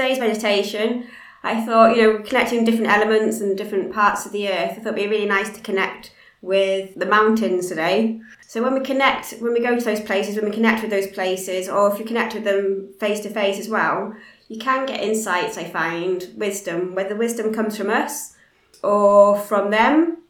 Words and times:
today's 0.00 0.18
meditation, 0.18 1.06
I 1.42 1.64
thought, 1.64 1.94
you 1.94 2.02
know, 2.02 2.22
connecting 2.22 2.64
different 2.64 2.90
elements 2.90 3.40
and 3.40 3.56
different 3.56 3.92
parts 3.92 4.24
of 4.24 4.32
the 4.32 4.48
earth, 4.48 4.72
I 4.72 4.74
thought 4.76 4.94
it'd 4.96 4.96
be 4.96 5.06
really 5.08 5.26
nice 5.26 5.50
to 5.50 5.60
connect 5.60 6.14
with 6.40 6.94
the 6.98 7.04
mountains 7.04 7.68
today. 7.68 8.18
So 8.40 8.62
when 8.62 8.72
we 8.72 8.80
connect, 8.80 9.32
when 9.40 9.52
we 9.52 9.60
go 9.60 9.78
to 9.78 9.84
those 9.84 10.00
places, 10.00 10.36
when 10.36 10.46
we 10.46 10.52
connect 10.52 10.80
with 10.80 10.90
those 10.90 11.08
places, 11.08 11.68
or 11.68 11.92
if 11.92 11.98
you 11.98 12.06
connect 12.06 12.32
with 12.32 12.44
them 12.44 12.94
face 12.98 13.20
to 13.20 13.28
face 13.28 13.58
as 13.58 13.68
well, 13.68 14.14
you 14.48 14.58
can 14.58 14.86
get 14.86 15.02
insights, 15.02 15.58
I 15.58 15.64
find, 15.64 16.28
wisdom, 16.34 16.94
whether 16.94 17.14
wisdom 17.14 17.52
comes 17.52 17.76
from 17.76 17.90
us 17.90 18.34
or 18.82 19.38
from 19.38 19.70
them 19.70 20.22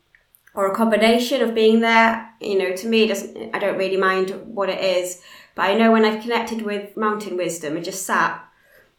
or 0.52 0.66
a 0.66 0.74
combination 0.74 1.42
of 1.42 1.54
being 1.54 1.78
there. 1.78 2.28
You 2.40 2.58
know, 2.58 2.74
to 2.74 2.88
me, 2.88 3.06
doesn't 3.06 3.54
I 3.54 3.60
don't 3.60 3.78
really 3.78 3.96
mind 3.96 4.30
what 4.46 4.68
it 4.68 4.82
is, 4.82 5.22
but 5.54 5.70
I 5.70 5.74
know 5.74 5.92
when 5.92 6.04
I've 6.04 6.22
connected 6.22 6.62
with 6.62 6.96
mountain 6.96 7.36
wisdom 7.36 7.76
and 7.76 7.84
just 7.84 8.04
sat 8.04 8.44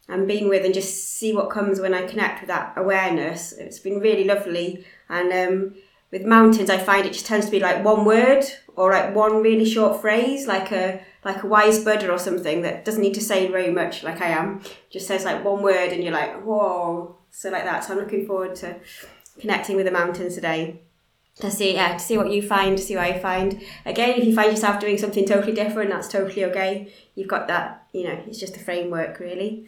and 0.07 0.27
being 0.27 0.49
with 0.49 0.65
and 0.65 0.73
just 0.73 1.18
see 1.18 1.33
what 1.33 1.49
comes 1.49 1.79
when 1.79 1.93
I 1.93 2.05
connect 2.05 2.41
with 2.41 2.47
that 2.47 2.73
awareness. 2.75 3.54
It's 3.54 3.79
been 3.79 4.00
really 4.00 4.25
lovely. 4.25 4.86
And 5.10 5.32
um, 5.32 5.75
with 6.11 6.25
mountains, 6.25 6.69
I 6.69 6.77
find 6.77 7.05
it 7.05 7.14
just 7.14 7.25
tends 7.25 7.46
to 7.46 7.51
be 7.51 7.60
like 7.60 7.83
one 7.83 8.05
word 8.05 8.43
or 8.75 8.91
like 8.91 9.15
one 9.15 9.41
really 9.41 9.65
short 9.65 10.01
phrase, 10.01 10.47
like 10.47 10.71
a 10.71 11.01
like 11.24 11.43
a 11.43 11.47
wise 11.47 11.83
Buddha 11.83 12.11
or 12.11 12.18
something 12.18 12.64
that 12.64 12.83
doesn't 12.83 13.01
need 13.01 13.14
to 13.14 13.21
say 13.21 13.47
very 13.47 13.71
much, 13.71 14.04
like 14.04 14.21
I 14.21 14.29
am. 14.29 14.61
Just 14.89 15.07
says 15.07 15.24
like 15.24 15.46
one 15.46 15.61
word, 15.61 15.91
and 15.91 16.04
you're 16.04 16.13
like, 16.13 16.41
whoa. 16.43 17.18
So 17.29 17.49
like 17.49 17.63
that. 17.63 17.83
So 17.83 17.93
I'm 17.93 17.99
looking 17.99 18.25
forward 18.25 18.55
to 18.57 18.75
connecting 19.39 19.75
with 19.75 19.86
the 19.86 19.91
mountains 19.91 20.36
today 20.36 20.82
to 21.36 21.49
see 21.49 21.74
yeah 21.74 21.93
to 21.93 21.99
see 21.99 22.18
what 22.18 22.29
you 22.32 22.41
find 22.41 22.77
to 22.77 22.83
see 22.83 22.96
what 22.96 23.05
i 23.05 23.18
find 23.18 23.61
again 23.86 24.19
if 24.19 24.25
you 24.25 24.36
find 24.36 24.52
yourself 24.52 24.79
doing 24.79 24.97
something 24.97 25.25
totally 25.25 25.54
different 25.54 25.89
that's 25.89 26.10
totally 26.10 26.43
okay 26.43 26.91
you've 27.15 27.28
got 27.28 27.47
that 27.47 27.88
you 27.93 28.04
know 28.04 28.24
it's 28.28 28.39
just 28.39 28.56
a 28.56 28.60
framework 28.60 29.19
really 29.19 29.68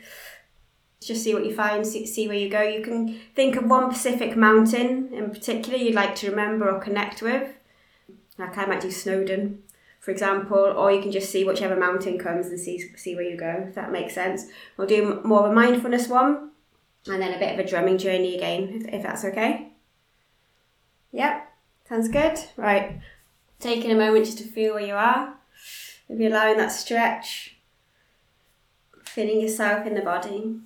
just 1.02 1.24
see 1.24 1.34
what 1.34 1.46
you 1.46 1.54
find 1.54 1.86
see, 1.86 2.28
where 2.28 2.38
you 2.38 2.50
go 2.50 2.62
you 2.62 2.82
can 2.82 3.20
think 3.36 3.56
of 3.56 3.66
one 3.66 3.94
specific 3.94 4.38
mountain 4.38 5.10
in 5.14 5.30
particular 5.30 5.78
you'd 5.78 5.96
like 5.96 6.16
to 6.16 6.30
remember 6.30 6.70
or 6.70 6.80
connect 6.80 7.22
with 7.22 7.58
like 8.38 8.58
i 8.58 8.66
might 8.66 8.82
do 8.82 8.90
snowdon 8.90 9.62
for 10.00 10.12
example 10.12 10.58
or 10.58 10.92
you 10.92 11.02
can 11.02 11.12
just 11.12 11.30
see 11.30 11.44
whichever 11.44 11.76
mountain 11.76 12.18
comes 12.18 12.48
and 12.48 12.60
see 12.60 12.80
see 12.96 13.16
where 13.16 13.30
you 13.30 13.38
go 13.38 13.66
if 13.68 13.76
that 13.76 13.92
makes 13.92 14.14
sense 14.14 14.46
we'll 14.78 14.88
do 14.88 15.22
more 15.24 15.46
of 15.46 15.52
a 15.52 15.54
mindfulness 15.54 16.08
one 16.08 16.52
and 17.08 17.22
then 17.22 17.34
a 17.34 17.40
bit 17.40 17.54
of 17.54 17.60
a 17.60 17.68
drumming 17.68 17.98
journey 17.98 18.36
again 18.36 18.70
if, 18.70 18.94
if 18.94 19.04
that's 19.04 19.26
okay 19.26 19.70
yep 21.12 21.50
Sounds 21.88 22.08
good? 22.08 22.40
Right. 22.56 23.00
Taking 23.60 23.92
a 23.92 23.96
moment 23.96 24.26
just 24.26 24.38
to 24.40 24.46
feel 24.46 24.74
where 24.74 24.86
you 24.86 24.96
are. 24.96 25.36
Maybe 26.10 26.28
allowing 26.28 26.58
that 26.58 26.72
stretch. 26.72 27.58
Feeling 29.04 29.42
yourself 29.42 29.86
in 29.86 29.96
the 29.96 30.02
body. 30.02 30.60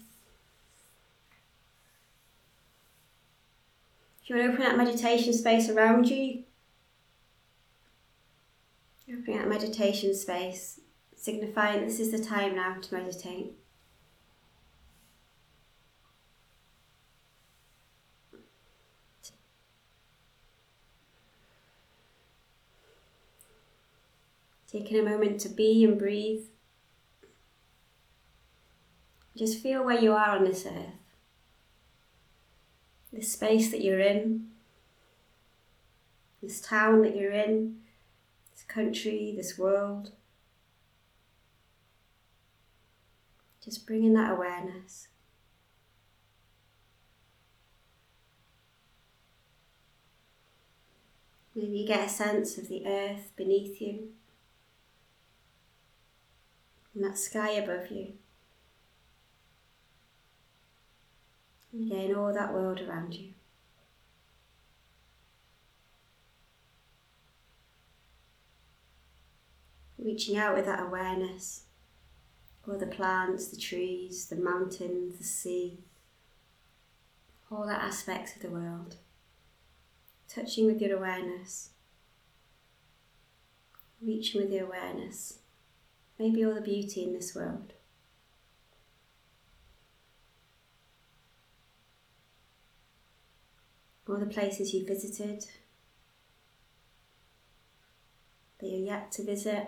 If 4.21 4.29
you 4.29 4.35
want 4.35 4.47
to 4.47 4.53
open 4.53 4.65
that 4.65 4.77
meditation 4.77 5.33
space 5.33 5.69
around 5.69 6.09
you, 6.09 6.43
opening 9.09 9.37
that 9.37 9.47
meditation 9.47 10.13
space, 10.13 10.81
signifying 11.15 11.85
this 11.85 11.99
is 11.99 12.11
the 12.11 12.23
time 12.23 12.55
now 12.55 12.75
to 12.81 12.93
meditate. 12.93 13.53
Taking 24.71 24.99
a 24.99 25.09
moment 25.09 25.39
to 25.41 25.49
be 25.49 25.83
and 25.85 25.97
breathe. 25.97 26.43
Just 29.35 29.61
feel 29.61 29.83
where 29.83 29.99
you 29.99 30.13
are 30.13 30.35
on 30.35 30.43
this 30.43 30.65
earth. 30.65 30.95
This 33.13 33.31
space 33.31 33.71
that 33.71 33.83
you're 33.83 33.99
in, 33.99 34.47
this 36.41 36.59
town 36.59 37.01
that 37.03 37.15
you're 37.15 37.31
in, 37.31 37.77
this 38.53 38.63
country, 38.63 39.33
this 39.37 39.57
world. 39.57 40.11
Just 43.63 43.87
bringing 43.87 44.13
that 44.13 44.31
awareness. 44.31 45.07
Maybe 51.55 51.77
you 51.79 51.87
get 51.87 52.05
a 52.05 52.09
sense 52.09 52.57
of 52.57 52.67
the 52.67 52.85
earth 52.85 53.31
beneath 53.35 53.81
you 53.81 54.09
and 56.97 57.05
that 57.05 57.17
sky 57.17 57.51
above 57.51 57.91
you. 57.91 58.13
And 61.71 61.91
again, 61.91 62.15
all 62.15 62.33
that 62.33 62.51
world 62.51 62.81
around 62.81 63.13
you. 63.13 63.33
Reaching 69.99 70.37
out 70.37 70.55
with 70.55 70.65
that 70.65 70.81
awareness, 70.81 71.65
all 72.67 72.79
the 72.79 72.87
plants, 72.87 73.49
the 73.49 73.57
trees, 73.57 74.25
the 74.25 74.35
mountains, 74.35 75.19
the 75.19 75.23
sea, 75.23 75.77
all 77.51 77.67
the 77.67 77.73
aspects 77.73 78.35
of 78.35 78.41
the 78.41 78.49
world. 78.49 78.95
Touching 80.27 80.65
with 80.65 80.81
your 80.81 80.97
awareness, 80.97 81.69
reaching 84.01 84.41
with 84.41 84.51
your 84.51 84.65
awareness 84.65 85.39
maybe 86.19 86.45
all 86.45 86.53
the 86.53 86.61
beauty 86.61 87.03
in 87.03 87.13
this 87.13 87.35
world. 87.35 87.73
All 94.07 94.17
the 94.17 94.25
places 94.25 94.73
you 94.73 94.85
visited, 94.85 95.45
that 98.59 98.67
you're 98.67 98.85
yet 98.85 99.11
to 99.13 99.23
visit, 99.23 99.67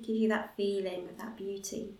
give 0.00 0.16
you 0.16 0.28
that 0.28 0.56
feeling 0.56 1.08
of 1.08 1.18
that 1.18 1.36
beauty 1.36 1.94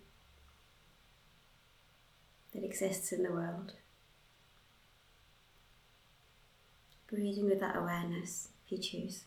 that 2.53 2.65
exists 2.65 3.13
in 3.13 3.23
the 3.23 3.33
world. 3.33 3.75
Breathing 7.07 7.45
with 7.45 7.61
that 7.61 7.77
awareness 7.77 8.49
if 8.65 8.73
you 8.73 8.79
choose. 8.79 9.25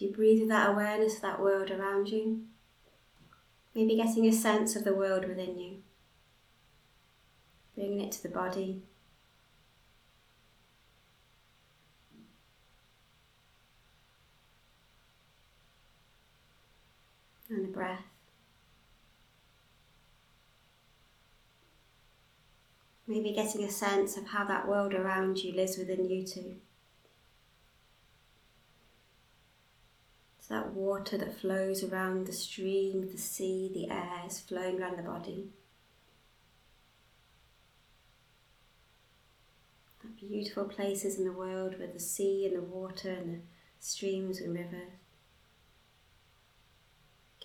You 0.00 0.10
breathe 0.10 0.40
with 0.40 0.48
that 0.48 0.70
awareness 0.70 1.16
of 1.16 1.22
that 1.22 1.40
world 1.40 1.70
around 1.70 2.08
you, 2.08 2.40
maybe 3.74 3.96
getting 3.96 4.26
a 4.26 4.32
sense 4.32 4.74
of 4.74 4.82
the 4.82 4.94
world 4.94 5.28
within 5.28 5.58
you, 5.58 5.82
bringing 7.74 8.00
it 8.00 8.10
to 8.12 8.22
the 8.22 8.30
body. 8.30 8.80
And 17.50 17.64
the 17.64 17.68
breath. 17.68 18.04
Maybe 23.06 23.32
getting 23.34 23.64
a 23.64 23.70
sense 23.70 24.16
of 24.16 24.28
how 24.28 24.46
that 24.46 24.66
world 24.66 24.94
around 24.94 25.44
you 25.44 25.52
lives 25.52 25.76
within 25.76 26.08
you 26.08 26.24
too. 26.26 26.54
That 30.50 30.74
water 30.74 31.16
that 31.16 31.40
flows 31.40 31.84
around 31.84 32.26
the 32.26 32.32
stream, 32.32 33.08
the 33.12 33.16
sea, 33.16 33.70
the 33.72 33.88
air 33.88 34.22
is 34.26 34.40
flowing 34.40 34.82
around 34.82 34.98
the 34.98 35.02
body. 35.02 35.46
That 40.02 40.16
beautiful 40.16 40.64
places 40.64 41.18
in 41.18 41.24
the 41.24 41.32
world 41.32 41.78
where 41.78 41.86
the 41.86 42.00
sea 42.00 42.46
and 42.46 42.56
the 42.56 42.62
water 42.62 43.10
and 43.10 43.34
the 43.34 43.40
streams 43.78 44.40
and 44.40 44.52
rivers 44.52 44.90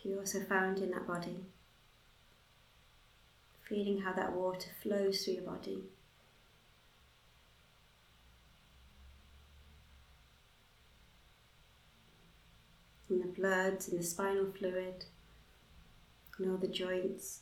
can 0.02 0.12
be 0.12 0.18
also 0.18 0.40
found 0.40 0.80
in 0.80 0.90
that 0.90 1.06
body. 1.06 1.46
Feeling 3.70 4.02
how 4.02 4.14
that 4.14 4.34
water 4.34 4.70
flows 4.82 5.24
through 5.24 5.36
your 5.36 5.44
body. 5.44 5.84
And 13.16 13.24
the 13.24 13.40
blood 13.40 13.84
in 13.90 13.98
the 13.98 14.04
spinal 14.04 14.52
fluid 14.58 15.06
in 16.40 16.52
all 16.52 16.58
the 16.58 16.68
joints. 16.68 17.42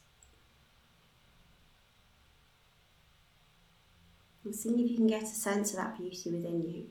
And 4.45 4.55
seeing 4.55 4.79
if 4.79 4.91
you 4.91 4.97
can 4.97 5.07
get 5.07 5.23
a 5.23 5.27
sense 5.27 5.71
of 5.71 5.77
that 5.77 5.97
beauty 5.97 6.29
within 6.29 6.61
you. 6.61 6.85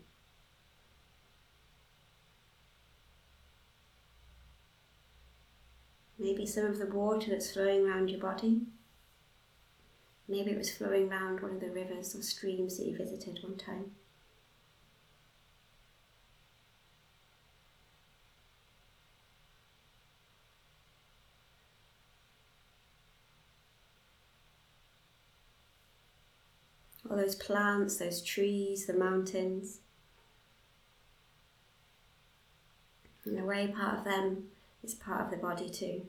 Maybe 6.19 6.46
some 6.46 6.67
of 6.67 6.78
the 6.78 6.87
water 6.87 7.31
that's 7.31 7.52
flowing 7.52 7.87
around 7.87 8.08
your 8.08 8.20
body. 8.20 8.62
Maybe 10.28 10.52
it 10.52 10.58
was 10.58 10.75
flowing 10.75 11.11
around 11.11 11.40
one 11.40 11.52
of 11.52 11.61
the 11.61 11.70
rivers 11.70 12.14
or 12.14 12.23
streams 12.23 12.78
that 12.78 12.87
you 12.87 12.96
visited 12.96 13.40
one 13.43 13.58
time. 13.58 13.93
All 27.12 27.19
those 27.19 27.35
plants, 27.35 27.99
those 27.99 28.23
trees, 28.23 28.87
the 28.87 28.94
mountains. 28.94 29.81
In 33.26 33.38
a 33.38 33.44
way, 33.44 33.69
part 33.69 33.99
of 33.99 34.05
them 34.05 34.44
is 34.82 34.94
part 34.94 35.20
of 35.20 35.31
the 35.31 35.37
body 35.37 35.69
too. 35.69 36.06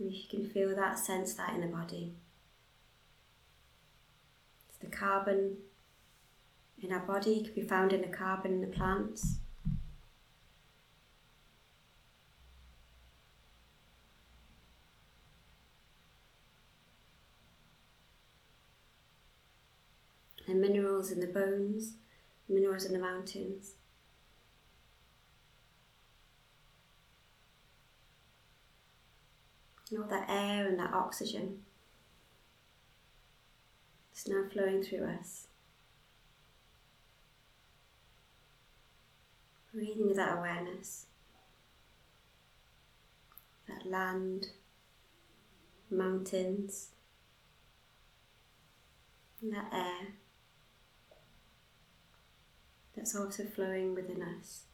And 0.00 0.10
if 0.10 0.24
you 0.24 0.28
can 0.28 0.50
feel 0.50 0.74
that, 0.74 0.98
sense 0.98 1.34
that 1.34 1.54
in 1.54 1.60
the 1.60 1.68
body. 1.68 2.14
It's 4.68 4.78
the 4.78 4.88
carbon 4.88 5.58
in 6.82 6.92
our 6.92 7.06
body 7.06 7.40
can 7.44 7.54
be 7.54 7.62
found 7.62 7.92
in 7.92 8.00
the 8.00 8.08
carbon 8.08 8.54
in 8.54 8.60
the 8.62 8.66
plants. 8.66 9.36
And 20.48 20.60
minerals 20.60 21.10
in 21.10 21.20
the 21.20 21.26
bones, 21.26 21.94
minerals 22.48 22.84
in 22.84 22.92
the 22.92 22.98
mountains. 22.98 23.74
and 29.92 30.02
all 30.02 30.08
that 30.08 30.28
air 30.28 30.66
and 30.66 30.78
that 30.78 30.92
oxygen 30.92 31.58
is 34.14 34.26
now 34.26 34.44
flowing 34.50 34.82
through 34.82 35.04
us. 35.04 35.46
Breathing 39.72 40.06
with 40.06 40.16
that 40.16 40.38
awareness, 40.38 41.06
that 43.68 43.86
land, 43.86 44.48
mountains, 45.90 46.88
and 49.40 49.52
that 49.52 49.68
air 49.72 50.14
that's 52.96 53.16
also 53.16 53.44
flowing 53.44 53.94
within 53.94 54.22
us. 54.22 54.64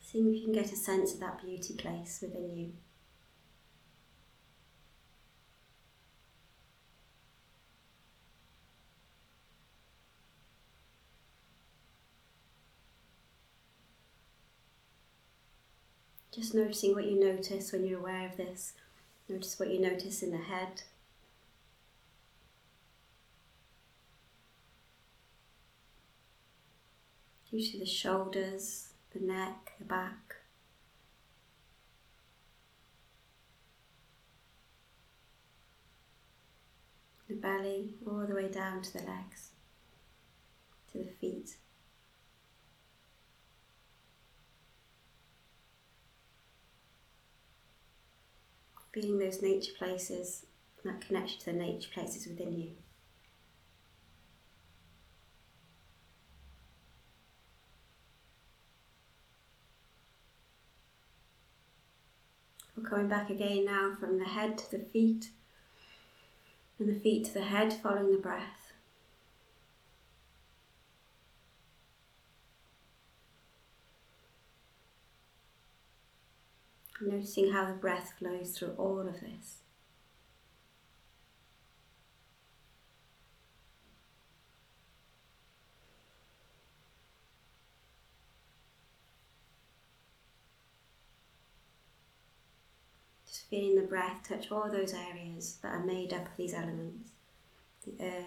Seeing 0.00 0.28
if 0.28 0.36
you 0.36 0.44
can 0.44 0.52
get 0.52 0.72
a 0.72 0.76
sense 0.76 1.14
of 1.14 1.20
that 1.20 1.42
beauty 1.42 1.74
place 1.74 2.20
within 2.22 2.56
you. 2.56 2.72
Just 16.36 16.54
noticing 16.54 16.94
what 16.94 17.06
you 17.06 17.18
notice 17.18 17.72
when 17.72 17.86
you're 17.86 17.98
aware 17.98 18.28
of 18.28 18.36
this. 18.36 18.74
Notice 19.26 19.58
what 19.58 19.70
you 19.70 19.80
notice 19.80 20.22
in 20.22 20.30
the 20.30 20.36
head. 20.36 20.82
Usually 27.56 27.84
the 27.84 27.86
shoulders, 27.86 28.90
the 29.14 29.20
neck, 29.20 29.72
the 29.78 29.86
back. 29.86 30.34
The 37.30 37.34
belly 37.34 37.94
all 38.06 38.26
the 38.26 38.34
way 38.34 38.48
down 38.48 38.82
to 38.82 38.92
the 38.92 39.04
legs, 39.04 39.52
to 40.92 40.98
the 40.98 41.10
feet. 41.18 41.56
Feeling 48.92 49.18
those 49.18 49.40
nature 49.40 49.72
places, 49.78 50.44
that 50.84 51.00
connection 51.00 51.38
to 51.38 51.46
the 51.46 51.52
nature 51.54 51.88
places 51.90 52.26
within 52.26 52.52
you. 52.52 52.72
We're 62.76 62.88
coming 62.88 63.08
back 63.08 63.30
again 63.30 63.64
now 63.64 63.94
from 63.98 64.18
the 64.18 64.24
head 64.24 64.58
to 64.58 64.70
the 64.70 64.84
feet 64.84 65.30
and 66.78 66.88
the 66.88 67.00
feet 67.00 67.24
to 67.26 67.34
the 67.34 67.44
head, 67.44 67.72
following 67.72 68.12
the 68.12 68.18
breath. 68.18 68.72
Noticing 77.00 77.52
how 77.52 77.66
the 77.66 77.74
breath 77.74 78.14
flows 78.18 78.58
through 78.58 78.74
all 78.76 79.00
of 79.00 79.20
this. 79.20 79.62
Feeling 93.48 93.76
the 93.76 93.86
breath 93.86 94.28
touch 94.28 94.50
all 94.50 94.70
those 94.70 94.92
areas 94.92 95.58
that 95.62 95.68
are 95.68 95.84
made 95.84 96.12
up 96.12 96.26
of 96.26 96.36
these 96.36 96.54
elements 96.54 97.10
the 97.84 98.04
earth, 98.04 98.24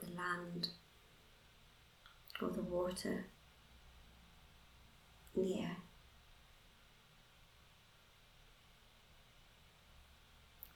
the 0.00 0.06
land, 0.14 0.68
or 2.40 2.50
the 2.50 2.62
water, 2.62 3.26
the 5.34 5.60
air. 5.60 5.76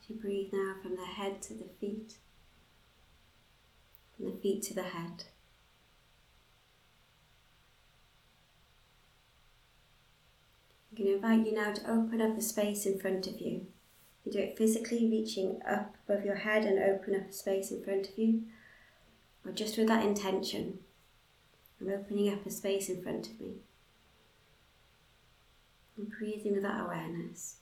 As 0.01 0.11
you 0.11 0.17
breathe 0.17 0.53
now 0.53 0.75
from 0.83 0.97
the 0.97 1.05
head 1.07 1.41
to 1.43 1.55
the 1.55 1.69
feet, 1.81 2.15
from 4.17 4.27
the 4.27 4.37
feet 4.39 4.63
to 4.65 4.75
the 4.75 4.83
head. 4.83 5.25
I'm 10.91 10.97
going 10.97 11.09
to 11.09 11.15
invite 11.17 11.47
you 11.47 11.55
now 11.55 11.73
to 11.73 11.91
open 11.91 12.21
up 12.21 12.37
a 12.37 12.43
space 12.43 12.85
in 12.85 12.99
front 12.99 13.27
of 13.29 13.41
you. 13.41 13.67
You 14.25 14.33
do 14.33 14.39
it 14.39 14.59
physically, 14.59 15.09
reaching 15.09 15.61
up 15.69 15.97
above 16.09 16.25
your 16.25 16.37
head 16.37 16.65
and 16.65 16.79
open 16.79 17.15
up 17.15 17.31
a 17.31 17.33
space 17.33 17.71
in 17.71 17.83
front 17.83 18.09
of 18.09 18.19
you, 18.19 18.43
or 19.47 19.53
just 19.53 19.79
with 19.79 19.87
that 19.87 20.05
intention. 20.05 20.81
I'm 21.81 21.89
opening 21.89 22.33
up 22.33 22.45
a 22.45 22.51
space 22.51 22.89
in 22.89 23.03
front 23.03 23.29
of 23.29 23.41
me. 23.41 23.55
And 25.97 26.11
breathing 26.11 26.55
with 26.55 26.63
that 26.63 26.85
awareness. 26.85 27.57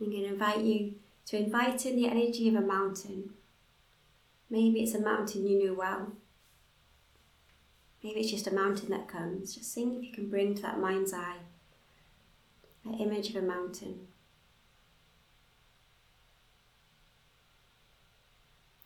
I'm 0.00 0.10
going 0.10 0.22
to 0.22 0.28
invite 0.28 0.60
you 0.60 0.94
to 1.26 1.38
invite 1.38 1.86
in 1.86 1.96
the 1.96 2.08
energy 2.08 2.48
of 2.48 2.54
a 2.54 2.60
mountain. 2.60 3.30
Maybe 4.50 4.82
it's 4.82 4.94
a 4.94 5.00
mountain 5.00 5.46
you 5.46 5.66
know 5.66 5.74
well. 5.74 6.12
Maybe 8.02 8.20
it's 8.20 8.30
just 8.30 8.46
a 8.46 8.54
mountain 8.54 8.90
that 8.90 9.08
comes. 9.08 9.54
Just 9.54 9.72
seeing 9.72 9.96
if 9.96 10.04
you 10.04 10.12
can 10.12 10.30
bring 10.30 10.54
to 10.54 10.62
that 10.62 10.78
mind's 10.78 11.12
eye 11.12 11.38
that 12.84 13.00
image 13.00 13.30
of 13.30 13.36
a 13.36 13.42
mountain. 13.42 14.06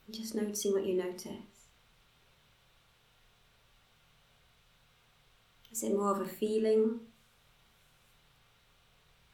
And 0.07 0.17
just 0.17 0.35
noticing 0.35 0.73
what 0.73 0.87
you 0.87 0.95
notice. 0.95 1.69
Is 5.71 5.83
it 5.83 5.95
more 5.95 6.11
of 6.11 6.21
a 6.21 6.27
feeling? 6.27 7.01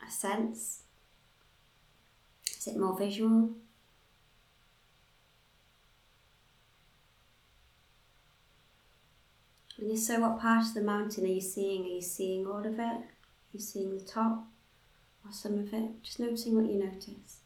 A 0.06 0.10
sense? 0.10 0.82
Is 2.56 2.66
it 2.68 2.78
more 2.78 2.96
visual? 2.96 3.50
And 9.78 9.92
if 9.92 10.00
so, 10.00 10.20
what 10.20 10.40
part 10.40 10.66
of 10.66 10.74
the 10.74 10.82
mountain 10.82 11.24
are 11.24 11.28
you 11.28 11.40
seeing? 11.40 11.84
Are 11.84 11.88
you 11.88 12.02
seeing 12.02 12.46
all 12.46 12.66
of 12.66 12.74
it? 12.74 12.80
Are 12.80 13.04
you 13.52 13.60
seeing 13.60 13.96
the 13.96 14.04
top 14.04 14.44
or 15.24 15.32
some 15.32 15.58
of 15.58 15.72
it? 15.72 16.02
Just 16.02 16.18
noticing 16.18 16.56
what 16.56 16.70
you 16.70 16.78
notice. 16.78 17.42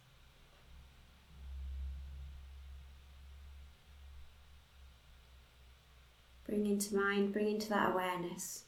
Bring 6.47 6.67
into 6.67 6.97
mind, 6.97 7.33
bring 7.33 7.49
into 7.49 7.69
that 7.69 7.93
awareness. 7.93 8.65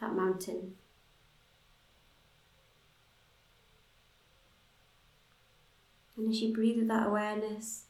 That 0.00 0.14
mountain. 0.14 0.74
And 6.16 6.30
as 6.30 6.40
you 6.40 6.52
breathe 6.52 6.78
with 6.78 6.88
that 6.88 7.06
awareness, 7.06 7.84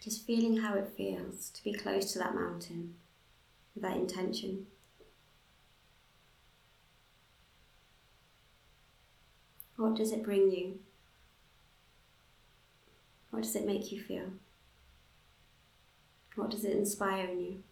Just 0.00 0.26
feeling 0.26 0.56
how 0.56 0.74
it 0.76 0.94
feels 0.96 1.50
to 1.50 1.62
be 1.62 1.74
close 1.74 2.12
to 2.12 2.18
that 2.18 2.34
mountain 2.34 2.94
with 3.74 3.82
that 3.82 3.98
intention. 3.98 4.66
What 9.76 9.94
does 9.94 10.12
it 10.12 10.22
bring 10.22 10.50
you? 10.50 10.78
What 13.30 13.42
does 13.42 13.54
it 13.54 13.66
make 13.66 13.92
you 13.92 14.00
feel? 14.00 14.32
What 16.34 16.50
does 16.50 16.64
it 16.64 16.76
inspire 16.76 17.26
in 17.26 17.40
you? 17.40 17.62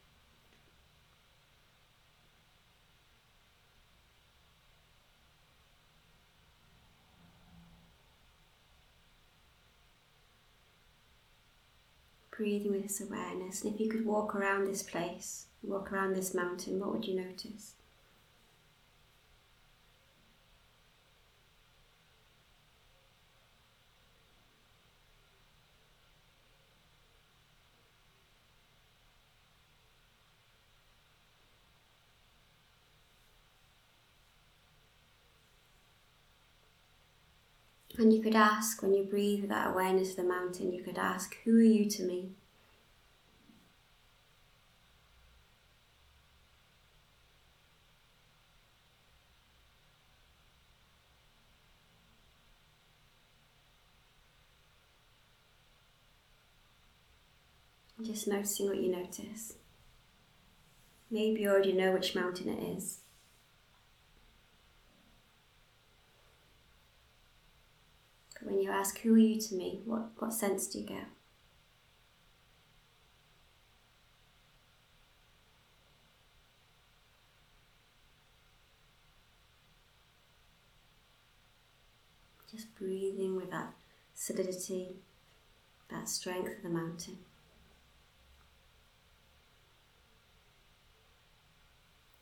Breathing 12.38 12.70
with 12.70 12.84
this 12.84 13.00
awareness. 13.00 13.62
And 13.62 13.74
if 13.74 13.80
you 13.80 13.90
could 13.90 14.06
walk 14.06 14.34
around 14.34 14.66
this 14.66 14.82
place, 14.82 15.46
walk 15.62 15.92
around 15.92 16.14
this 16.14 16.32
mountain, 16.32 16.78
what 16.78 16.92
would 16.92 17.04
you 17.04 17.16
notice? 17.16 17.74
And 37.98 38.12
you 38.12 38.22
could 38.22 38.36
ask, 38.36 38.80
when 38.80 38.94
you 38.94 39.02
breathe 39.02 39.40
with 39.40 39.50
that 39.50 39.72
awareness 39.72 40.10
of 40.10 40.16
the 40.18 40.22
mountain, 40.22 40.72
you 40.72 40.84
could 40.84 40.98
ask, 40.98 41.36
Who 41.44 41.58
are 41.58 41.62
you 41.62 41.90
to 41.90 42.04
me? 42.04 42.30
Just 58.00 58.28
noticing 58.28 58.68
what 58.68 58.76
you 58.76 58.92
notice. 58.92 59.54
Maybe 61.10 61.40
you 61.40 61.48
already 61.48 61.72
know 61.72 61.92
which 61.94 62.14
mountain 62.14 62.48
it 62.48 62.76
is. 62.76 63.00
When 68.42 68.60
you 68.60 68.70
ask, 68.70 68.98
Who 69.00 69.14
are 69.14 69.18
you 69.18 69.40
to 69.40 69.54
me? 69.54 69.80
What, 69.84 70.10
what 70.18 70.32
sense 70.32 70.66
do 70.66 70.78
you 70.78 70.86
get? 70.86 71.06
Just 82.50 82.74
breathing 82.76 83.36
with 83.36 83.50
that 83.50 83.74
solidity, 84.14 84.96
that 85.90 86.08
strength 86.08 86.56
of 86.56 86.62
the 86.62 86.70
mountain. 86.70 87.18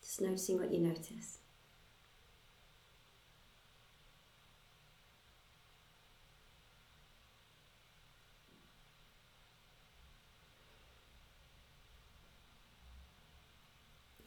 Just 0.02 0.20
noticing 0.20 0.58
what 0.58 0.72
you 0.72 0.80
notice. 0.80 1.38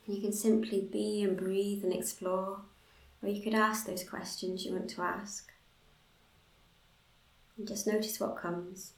You 0.10 0.20
can 0.20 0.34
simply 0.34 0.82
be 0.82 1.22
and 1.22 1.38
breathe 1.38 1.84
and 1.84 1.94
explore, 1.94 2.62
or 3.22 3.30
you 3.30 3.44
could 3.44 3.54
ask 3.54 3.86
those 3.86 4.04
questions 4.04 4.66
you 4.66 4.72
want 4.72 4.90
to 4.90 5.04
ask. 5.04 5.52
And 7.56 7.68
just 7.68 7.86
notice 7.86 8.20
what 8.20 8.36
comes. 8.36 8.94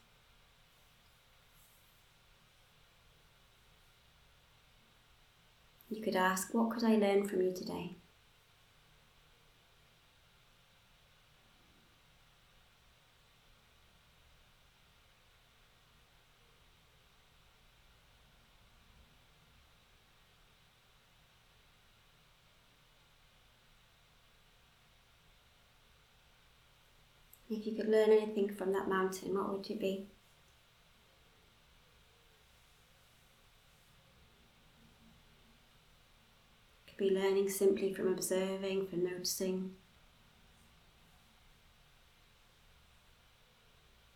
You 5.89 6.01
could 6.01 6.15
ask, 6.15 6.53
What 6.53 6.69
could 6.69 6.85
I 6.85 6.95
learn 6.95 7.27
from 7.27 7.41
you 7.41 7.51
today? 7.51 7.97
If 27.61 27.67
you 27.67 27.75
could 27.75 27.89
learn 27.89 28.09
anything 28.09 28.49
from 28.49 28.73
that 28.73 28.89
mountain, 28.89 29.35
what 29.37 29.53
would 29.53 29.69
it 29.69 29.79
be? 29.79 30.07
Could 36.87 36.97
be 36.97 37.11
learning 37.11 37.49
simply 37.49 37.93
from 37.93 38.07
observing, 38.07 38.87
from 38.87 39.03
noticing. 39.03 39.75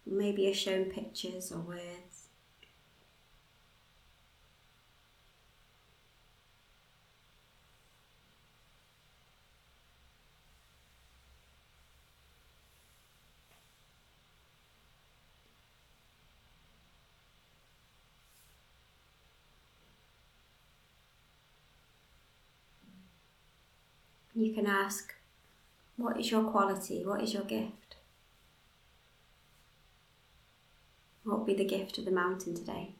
Maybe 0.07 0.41
you're 0.41 0.53
shown 0.55 0.85
pictures 0.85 1.51
or 1.51 1.59
words. 1.59 2.14
You 24.45 24.53
can 24.53 24.67
ask, 24.67 25.15
What 25.97 26.19
is 26.19 26.29
your 26.29 26.43
quality? 26.43 27.03
What 27.03 27.23
is 27.23 27.33
your 27.33 27.45
gift? 27.45 27.95
What 31.23 31.39
will 31.39 31.45
be 31.45 31.55
the 31.55 31.65
gift 31.65 31.97
of 31.97 32.05
the 32.05 32.11
mountain 32.11 32.53
today? 32.53 32.93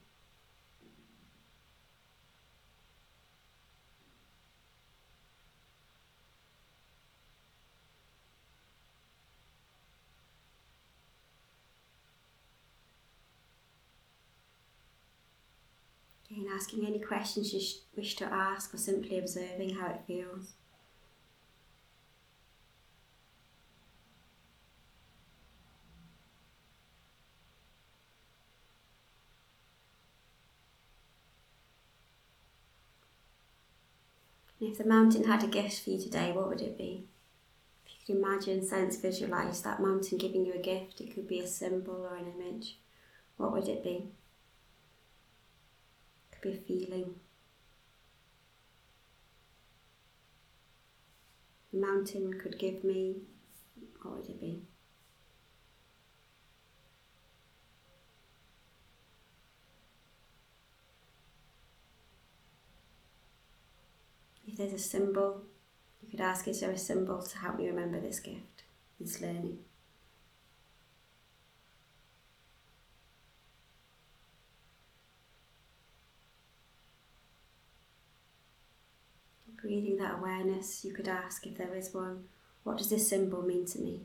Asking 16.55 16.87
any 16.87 16.99
questions 16.99 17.53
you 17.53 17.61
wish 17.95 18.15
to 18.15 18.25
ask 18.25 18.73
or 18.73 18.77
simply 18.77 19.19
observing 19.19 19.75
how 19.75 19.87
it 19.87 20.01
feels. 20.07 20.53
If 34.59 34.77
the 34.77 34.85
mountain 34.85 35.25
had 35.25 35.43
a 35.43 35.47
gift 35.47 35.81
for 35.81 35.91
you 35.91 35.99
today, 35.99 36.31
what 36.31 36.47
would 36.47 36.61
it 36.61 36.77
be? 36.77 37.05
If 37.85 37.91
you 38.07 38.15
could 38.15 38.23
imagine, 38.23 38.65
sense, 38.65 38.97
visualize 38.97 39.61
that 39.61 39.81
mountain 39.81 40.17
giving 40.17 40.45
you 40.45 40.53
a 40.53 40.59
gift, 40.59 41.01
it 41.01 41.13
could 41.13 41.27
be 41.27 41.39
a 41.39 41.47
symbol 41.47 42.07
or 42.09 42.15
an 42.15 42.31
image. 42.39 42.79
What 43.37 43.51
would 43.51 43.67
it 43.67 43.83
be? 43.83 44.09
It 46.31 46.41
could 46.41 46.41
be 46.41 46.57
a 46.57 46.61
feeling. 46.61 47.15
The 51.71 51.79
mountain 51.79 52.39
could 52.39 52.57
give 52.57 52.83
me, 52.83 53.17
what 54.01 54.17
would 54.17 54.29
it 54.29 54.39
be? 54.39 54.61
There's 64.57 64.71
a 64.71 64.79
symbol, 64.79 65.41
you 66.01 66.09
could 66.09 66.21
ask, 66.21 66.47
is 66.47 66.61
there 66.61 66.71
a 66.71 66.77
symbol 66.77 67.21
to 67.21 67.37
help 67.39 67.57
me 67.57 67.67
remember 67.67 67.99
this 67.99 68.21
gift, 68.21 68.63
this 68.97 69.19
learning? 69.19 69.59
Breathing 79.61 79.97
that 79.97 80.19
awareness, 80.19 80.85
you 80.85 80.93
could 80.93 81.09
ask 81.09 81.45
if 81.45 81.57
there 81.57 81.75
is 81.75 81.93
one, 81.93 82.29
what 82.63 82.77
does 82.77 82.89
this 82.89 83.09
symbol 83.09 83.41
mean 83.41 83.65
to 83.65 83.79
me? 83.79 84.03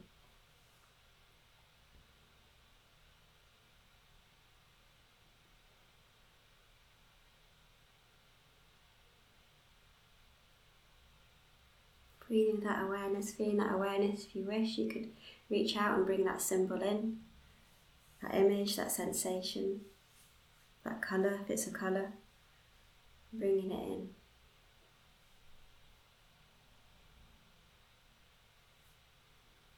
Breathing 12.30 12.60
that 12.60 12.84
awareness, 12.84 13.32
feeling 13.32 13.56
that 13.56 13.74
awareness. 13.74 14.24
If 14.24 14.36
you 14.36 14.44
wish, 14.44 14.78
you 14.78 14.88
could 14.88 15.08
reach 15.50 15.76
out 15.76 15.96
and 15.96 16.06
bring 16.06 16.24
that 16.26 16.40
symbol 16.40 16.80
in, 16.80 17.18
that 18.22 18.36
image, 18.36 18.76
that 18.76 18.92
sensation, 18.92 19.80
that 20.84 21.02
colour, 21.02 21.40
if 21.42 21.50
it's 21.50 21.66
a 21.66 21.72
colour, 21.72 22.12
bringing 23.32 23.72
it 23.72 23.74
in. 23.74 24.08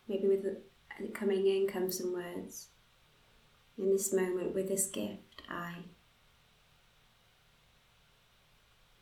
Maybe 0.07 0.29
with 0.29 0.45
it 0.45 1.15
coming 1.15 1.47
in 1.47 1.67
come 1.67 1.91
some 1.91 2.13
words. 2.13 2.69
In 3.79 3.91
this 3.91 4.13
moment, 4.13 4.55
with 4.55 4.69
this 4.69 4.89
gift, 4.89 5.41
I. 5.49 5.77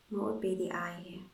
What 0.08 0.34
would 0.34 0.40
be 0.40 0.54
the 0.54 0.70
I 0.70 1.00
here? 1.02 1.29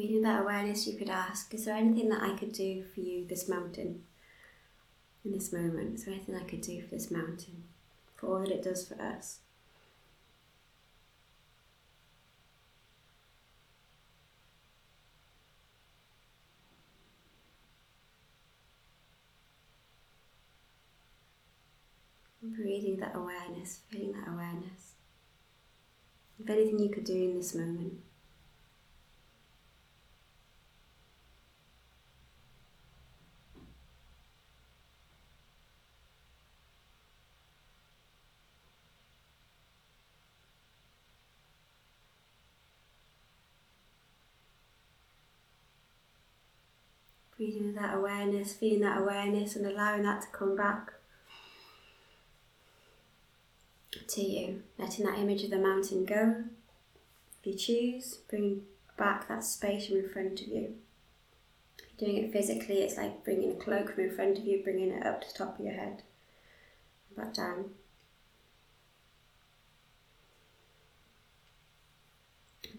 Feeling 0.00 0.22
that 0.22 0.40
awareness, 0.40 0.86
you 0.86 0.96
could 0.96 1.10
ask, 1.10 1.52
is 1.52 1.66
there 1.66 1.76
anything 1.76 2.08
that 2.08 2.22
I 2.22 2.34
could 2.34 2.52
do 2.52 2.84
for 2.94 3.00
you, 3.00 3.26
this 3.26 3.50
mountain, 3.50 4.02
in 5.26 5.32
this 5.32 5.52
moment? 5.52 5.96
Is 5.96 6.06
there 6.06 6.14
anything 6.14 6.36
I 6.36 6.44
could 6.44 6.62
do 6.62 6.80
for 6.80 6.88
this 6.88 7.10
mountain, 7.10 7.64
for 8.16 8.28
all 8.28 8.38
that 8.38 8.50
it 8.50 8.62
does 8.62 8.88
for 8.88 8.94
us? 8.94 9.40
Breathing 22.42 22.96
that 23.00 23.14
awareness, 23.14 23.80
feeling 23.90 24.12
that 24.12 24.32
awareness. 24.32 24.94
If 26.42 26.48
anything 26.48 26.78
you 26.78 26.88
could 26.88 27.04
do 27.04 27.12
in 27.12 27.36
this 27.36 27.54
moment. 27.54 28.00
With 47.40 47.74
that 47.76 47.94
awareness, 47.94 48.52
feeling 48.52 48.82
that 48.82 49.00
awareness, 49.00 49.56
and 49.56 49.64
allowing 49.64 50.02
that 50.02 50.20
to 50.20 50.28
come 50.28 50.56
back 50.56 50.92
to 54.08 54.22
you. 54.22 54.62
Letting 54.76 55.06
that 55.06 55.18
image 55.18 55.44
of 55.44 55.50
the 55.50 55.56
mountain 55.56 56.04
go. 56.04 56.44
If 57.40 57.46
you 57.46 57.54
choose, 57.54 58.18
bring 58.28 58.64
back 58.98 59.26
that 59.28 59.42
space 59.42 59.86
from 59.86 59.96
in 59.96 60.08
front 60.10 60.42
of 60.42 60.48
you. 60.48 60.74
Doing 61.96 62.18
it 62.18 62.30
physically, 62.30 62.82
it's 62.82 62.98
like 62.98 63.24
bringing 63.24 63.52
a 63.52 63.54
cloak 63.54 63.94
from 63.94 64.04
in 64.04 64.14
front 64.14 64.36
of 64.36 64.44
you, 64.44 64.62
bringing 64.62 64.90
it 64.90 65.06
up 65.06 65.22
to 65.22 65.28
the 65.28 65.38
top 65.38 65.58
of 65.58 65.64
your 65.64 65.74
head, 65.74 66.02
back 67.16 67.32
down. 67.32 67.70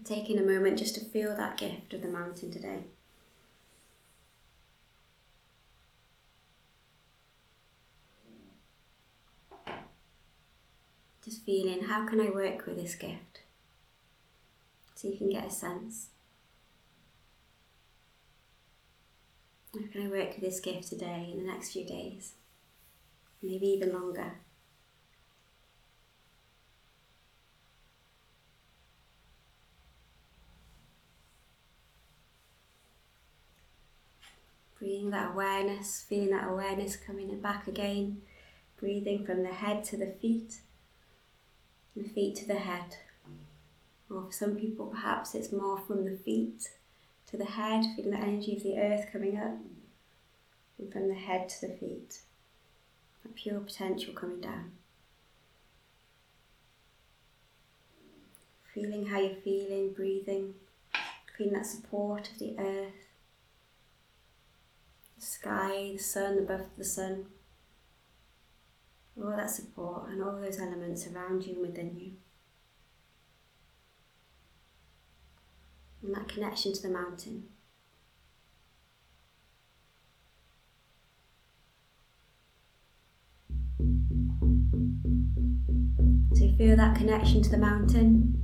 Taking 0.04 0.38
a 0.38 0.42
moment 0.42 0.78
just 0.78 0.94
to 0.94 1.04
feel 1.04 1.36
that 1.36 1.56
gift 1.56 1.94
of 1.94 2.02
the 2.02 2.08
mountain 2.08 2.52
today. 2.52 2.84
Just 11.24 11.44
feeling 11.44 11.84
how 11.84 12.04
can 12.04 12.20
I 12.20 12.30
work 12.30 12.66
with 12.66 12.76
this 12.76 12.96
gift? 12.96 13.42
So 14.96 15.08
you 15.08 15.16
can 15.16 15.30
get 15.30 15.46
a 15.46 15.50
sense. 15.50 16.08
How 19.72 19.86
can 19.92 20.06
I 20.06 20.08
work 20.08 20.34
with 20.34 20.40
this 20.40 20.58
gift 20.58 20.88
today 20.88 21.30
in 21.32 21.38
the 21.38 21.52
next 21.52 21.72
few 21.72 21.84
days? 21.84 22.32
Maybe 23.40 23.68
even 23.68 23.92
longer. 23.92 24.32
Breathing 34.78 35.10
that 35.10 35.30
awareness, 35.30 36.04
feeling 36.08 36.30
that 36.30 36.48
awareness 36.48 36.96
coming 36.96 37.40
back 37.40 37.68
again. 37.68 38.22
Breathing 38.76 39.24
from 39.24 39.44
the 39.44 39.52
head 39.52 39.84
to 39.84 39.96
the 39.96 40.12
feet 40.20 40.56
the 41.96 42.08
feet 42.08 42.36
to 42.36 42.46
the 42.46 42.54
head. 42.54 42.96
Or 44.10 44.24
for 44.24 44.32
some 44.32 44.56
people, 44.56 44.86
perhaps 44.86 45.34
it's 45.34 45.52
more 45.52 45.78
from 45.78 46.04
the 46.04 46.16
feet 46.16 46.70
to 47.30 47.36
the 47.36 47.44
head, 47.44 47.84
feeling 47.96 48.12
the 48.12 48.18
energy 48.18 48.56
of 48.56 48.62
the 48.62 48.78
earth 48.78 49.06
coming 49.12 49.38
up, 49.38 49.56
and 50.78 50.92
from 50.92 51.08
the 51.08 51.14
head 51.14 51.48
to 51.48 51.66
the 51.66 51.74
feet, 51.74 52.20
that 53.22 53.34
pure 53.34 53.60
potential 53.60 54.12
coming 54.12 54.40
down. 54.40 54.72
Feeling 58.74 59.06
how 59.06 59.20
you're 59.20 59.34
feeling, 59.36 59.92
breathing, 59.92 60.54
feeling 61.36 61.54
that 61.54 61.66
support 61.66 62.30
of 62.30 62.38
the 62.38 62.56
earth, 62.58 63.06
the 65.18 65.26
sky, 65.26 65.90
the 65.92 65.98
sun 65.98 66.38
above 66.38 66.66
the 66.76 66.84
sun 66.84 67.26
all 69.20 69.36
that 69.36 69.50
support 69.50 70.08
and 70.10 70.22
all 70.22 70.40
those 70.40 70.58
elements 70.58 71.06
around 71.06 71.44
you 71.44 71.54
and 71.54 71.62
within 71.62 71.96
you. 71.98 72.12
And 76.02 76.14
that 76.14 76.28
connection 76.28 76.72
to 76.72 76.82
the 76.82 76.88
mountain. 76.88 77.44
So 86.34 86.44
you 86.44 86.56
feel 86.56 86.76
that 86.76 86.96
connection 86.96 87.42
to 87.42 87.50
the 87.50 87.58
mountain. 87.58 88.34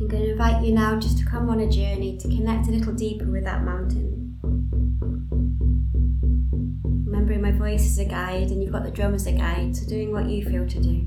I'm 0.00 0.06
going 0.06 0.22
to 0.22 0.30
invite 0.32 0.64
you 0.64 0.72
now 0.72 0.98
just 0.98 1.18
to 1.18 1.24
come 1.24 1.48
on 1.48 1.60
a 1.60 1.68
journey 1.68 2.16
to 2.18 2.28
connect 2.28 2.68
a 2.68 2.70
little 2.70 2.92
deeper 2.92 3.26
with 3.26 3.44
that 3.44 3.64
mountain. 3.64 4.17
Remembering 7.28 7.42
my 7.42 7.52
voice 7.52 7.84
as 7.86 7.98
a 7.98 8.04
guide 8.04 8.50
and 8.50 8.62
you've 8.62 8.72
got 8.72 8.84
the 8.84 8.90
drum 8.90 9.14
as 9.14 9.26
a 9.26 9.32
guide, 9.32 9.76
so 9.76 9.86
doing 9.86 10.12
what 10.12 10.28
you 10.28 10.44
feel 10.44 10.66
to 10.66 10.80
do. 10.80 11.06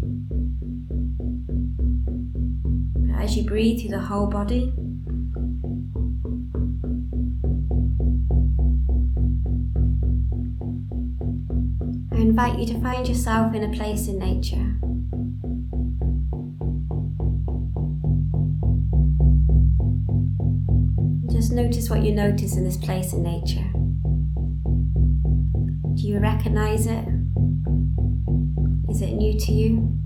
But 2.95 3.23
as 3.23 3.35
you 3.35 3.43
breathe 3.43 3.81
through 3.81 3.91
the 3.91 3.99
whole 3.99 4.27
body, 4.27 4.73
I 12.11 12.17
invite 12.21 12.59
you 12.59 12.65
to 12.67 12.81
find 12.81 13.07
yourself 13.07 13.53
in 13.55 13.63
a 13.63 13.75
place 13.75 14.07
in 14.07 14.19
nature. 14.19 14.70
Just 21.41 21.53
notice 21.53 21.89
what 21.89 22.03
you 22.03 22.13
notice 22.13 22.55
in 22.55 22.63
this 22.63 22.77
place 22.77 23.13
in 23.13 23.23
nature. 23.23 23.67
Do 25.95 26.07
you 26.07 26.19
recognize 26.19 26.85
it? 26.85 27.03
Is 28.91 29.01
it 29.01 29.13
new 29.13 29.39
to 29.39 29.51
you? 29.51 29.97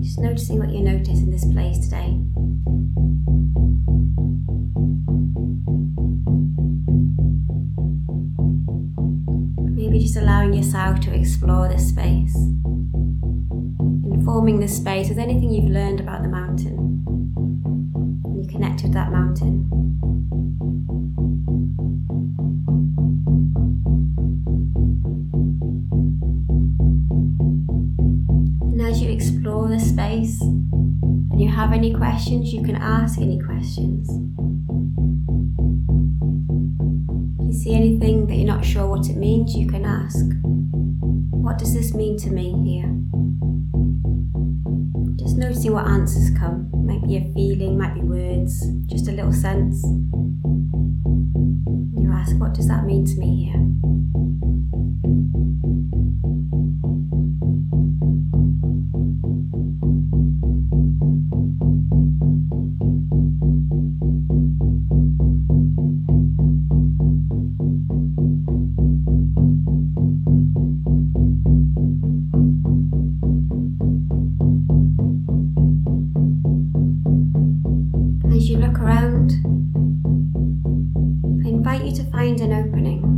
Just 0.00 0.20
noticing 0.20 0.60
what 0.60 0.70
you 0.70 0.84
notice 0.84 1.18
in 1.18 1.32
this 1.32 1.44
place 1.52 1.80
today. 1.80 2.20
Maybe 9.74 9.98
just 9.98 10.16
allowing 10.16 10.54
yourself 10.54 11.00
to 11.00 11.12
explore 11.12 11.66
this 11.66 11.88
space, 11.88 12.36
informing 14.26 14.58
this 14.58 14.76
space 14.76 15.08
with 15.08 15.18
anything 15.18 15.52
you've 15.52 15.70
learned 15.70 16.00
about 16.00 16.20
the 16.20 16.28
mountain. 16.28 16.76
And 18.24 18.36
you 18.36 18.48
connect 18.50 18.82
with 18.82 18.92
that 18.92 19.12
mountain. 19.12 19.70
And 28.62 28.82
as 28.82 29.00
you 29.00 29.10
explore 29.10 29.68
the 29.68 29.78
space 29.78 30.40
and 30.40 31.40
you 31.40 31.48
have 31.48 31.72
any 31.72 31.94
questions, 31.94 32.52
you 32.52 32.64
can 32.64 32.74
ask 32.74 33.20
any 33.20 33.38
questions. 33.38 34.10
If 37.38 37.46
you 37.46 37.52
see 37.52 37.74
anything 37.76 38.26
that 38.26 38.34
you're 38.34 38.44
not 38.44 38.64
sure 38.64 38.88
what 38.88 39.08
it 39.08 39.16
means, 39.16 39.54
you 39.54 39.68
can 39.68 39.84
ask, 39.84 40.18
What 41.30 41.58
does 41.58 41.74
this 41.74 41.94
mean 41.94 42.18
to 42.18 42.30
me 42.30 42.50
here? 42.64 43.05
Just 45.36 45.48
noticing 45.48 45.72
what 45.74 45.86
answers 45.86 46.30
come. 46.38 46.70
Might 46.72 47.06
be 47.06 47.18
a 47.18 47.30
feeling, 47.34 47.76
might 47.76 47.92
be 47.92 48.00
words, 48.00 48.58
just 48.86 49.06
a 49.06 49.12
little 49.12 49.34
sense. 49.34 49.84
You 51.94 52.10
ask, 52.10 52.34
What 52.40 52.54
does 52.54 52.68
that 52.68 52.86
mean 52.86 53.04
to 53.04 53.18
me 53.18 53.44
here? 53.44 53.75
Tree 81.78 83.15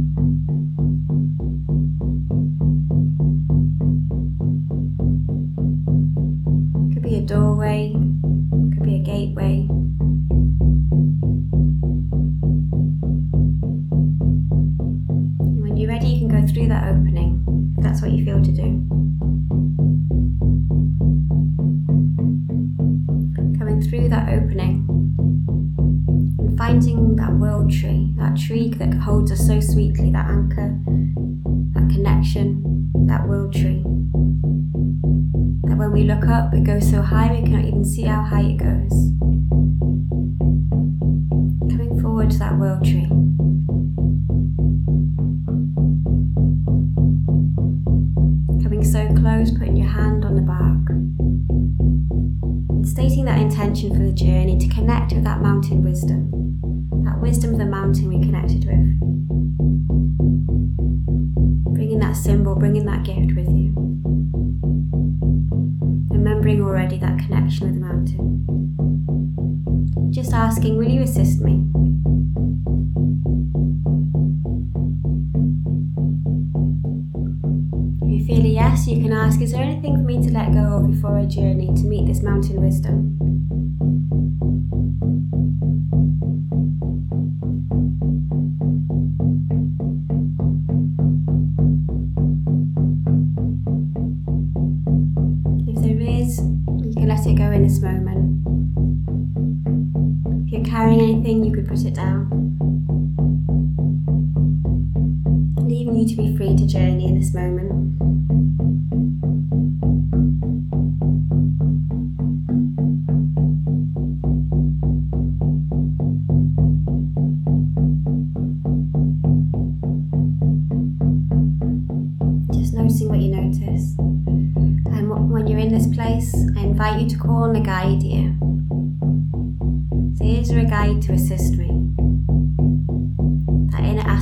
up, 36.29 36.53
it 36.55 36.65
goes 36.65 36.89
so 36.91 37.03
high 37.03 37.33
we 37.33 37.43
cannot 37.43 37.65
even 37.65 37.85
see 37.85 38.03
how 38.03 38.23
high 38.23 38.43
it 38.43 38.57
goes. 38.59 39.08
Remembering 66.49 66.67
already 66.67 66.97
that 67.01 67.19
connection 67.19 67.67
with 67.67 67.75
the 67.75 67.87
mountain. 67.87 68.47
Just 70.11 70.33
asking, 70.33 70.79
will 70.79 70.89
you 70.89 71.03
assist 71.03 71.43
me? 71.43 71.63
If 78.01 78.09
you 78.09 78.27
feel 78.27 78.47
a 78.47 78.49
yes, 78.49 78.87
you 78.87 79.03
can 79.03 79.13
ask, 79.13 79.43
is 79.43 79.53
there 79.53 79.63
anything 79.63 79.97
for 79.99 80.05
me 80.05 80.23
to 80.23 80.33
let 80.33 80.55
go 80.55 80.79
of 80.79 80.91
before 80.91 81.19
I 81.19 81.27
journey 81.27 81.67
to 81.67 81.85
meet 81.85 82.07
this 82.07 82.23
mountain 82.23 82.63
wisdom? 82.63 83.18
Anything, 101.29 101.45
you 101.45 101.55
could 101.55 101.69
put 101.69 101.85
it 101.85 101.95
down. 101.95 102.38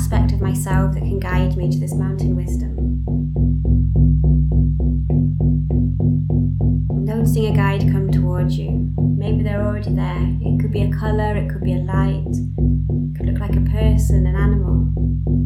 Aspect 0.06 0.30
of 0.30 0.40
myself 0.40 0.94
that 0.94 1.00
can 1.00 1.18
guide 1.18 1.56
me 1.56 1.68
to 1.68 1.80
this 1.80 1.92
mountain 1.92 2.36
wisdom. 2.36 3.02
Noticing 7.04 7.46
a 7.46 7.56
guide 7.56 7.80
come 7.90 8.12
towards 8.12 8.56
you. 8.56 8.92
Maybe 8.96 9.42
they're 9.42 9.66
already 9.66 9.92
there. 9.92 10.38
It 10.42 10.60
could 10.60 10.70
be 10.70 10.82
a 10.82 10.92
colour, 10.92 11.36
it 11.36 11.50
could 11.50 11.64
be 11.64 11.72
a 11.72 11.78
light, 11.78 12.22
it 12.28 13.16
could 13.16 13.26
look 13.26 13.40
like 13.40 13.56
a 13.56 13.68
person, 13.68 14.28
an 14.28 14.36
animal. 14.36 14.92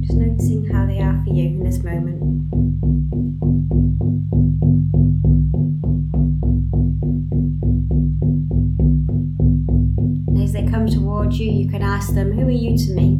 Just 0.02 0.18
noticing 0.18 0.66
how 0.66 0.84
they 0.84 1.00
are 1.00 1.24
for 1.24 1.32
you 1.32 1.44
in 1.44 1.64
this 1.64 1.82
moment. 1.82 2.20
As 10.38 10.52
they 10.52 10.66
come 10.66 10.86
towards 10.86 11.40
you, 11.40 11.50
you 11.50 11.70
can 11.70 11.80
ask 11.80 12.12
them, 12.12 12.32
Who 12.32 12.46
are 12.46 12.50
you 12.50 12.76
to 12.76 12.92
me? 12.92 13.19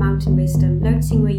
Mountain 0.00 0.34
wisdom, 0.34 0.80
noticing 0.80 1.22
where 1.22 1.29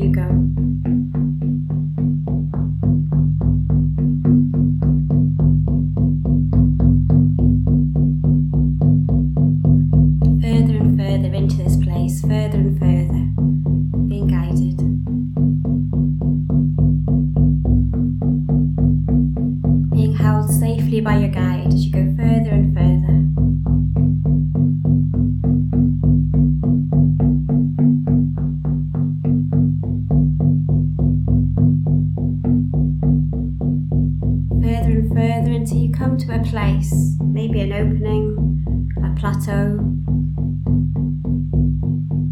place, 36.52 37.16
maybe 37.22 37.62
an 37.62 37.72
opening, 37.72 38.92
a 39.06 39.18
plateau, 39.18 39.78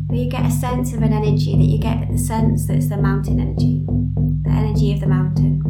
where 0.08 0.20
you 0.20 0.30
get 0.30 0.46
a 0.46 0.52
sense 0.52 0.94
of 0.94 1.02
an 1.02 1.14
energy 1.14 1.56
that 1.56 1.64
you 1.64 1.78
get 1.78 2.12
the 2.12 2.18
sense 2.18 2.68
that 2.68 2.76
it's 2.76 2.90
the 2.90 2.98
mountain 2.98 3.40
energy, 3.40 3.86
the 4.44 4.50
energy 4.50 4.92
of 4.92 5.00
the 5.00 5.08
mountain. 5.08 5.69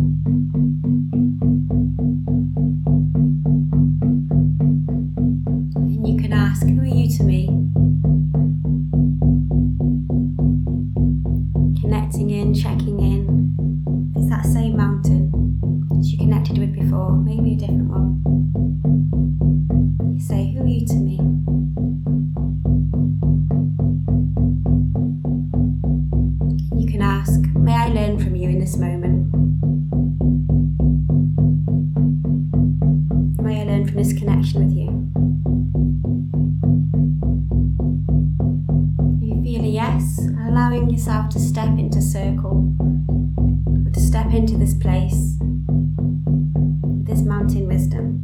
in 47.47 47.67
wisdom. 47.67 48.21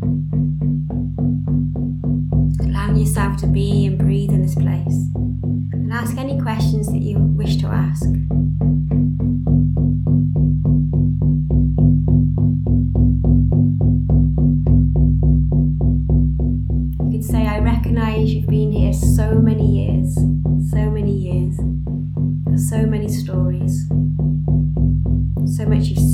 Allowing 2.60 2.98
yourself 2.98 3.38
to 3.38 3.48
be 3.48 3.86
and 3.86 3.98
breathe 3.98 4.30
in 4.30 4.42
this 4.42 4.56
place 4.56 5.10
and 5.72 5.92
ask 5.92 6.18
any 6.18 6.40
questions 6.40 6.88
that 6.88 7.00
you 7.02 7.18
wish 7.18 7.56
to 7.58 7.68
ask. 7.68 8.06
You 17.00 17.12
could 17.12 17.24
say, 17.24 17.48
"I 17.48 17.60
recognize 17.60 18.34
you've 18.34 18.48
been 18.48 18.72
here 18.72 18.94
so 18.94 19.40
many 19.40 19.66
years, 19.66 20.14
so 20.70 20.92
many 20.92 21.16
years, 21.18 21.58
so 22.70 22.86
many 22.86 23.08
stories, 23.08 23.88
so 25.46 25.66
much 25.66 25.88
you've 25.88 26.05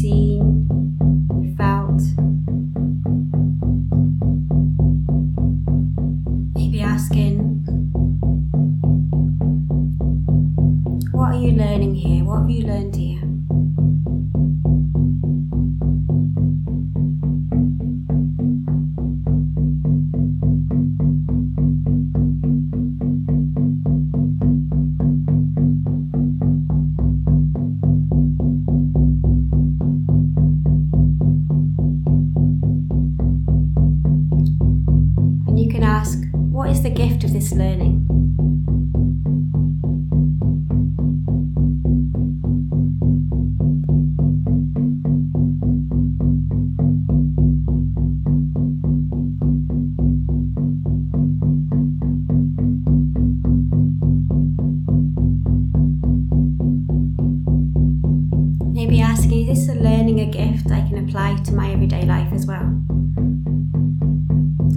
everyday 61.81 62.05
life 62.05 62.31
as 62.31 62.45
well? 62.45 62.79